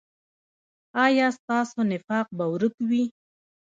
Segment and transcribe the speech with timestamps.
[1.05, 3.03] ایا ستاسو نفاق به ورک وي؟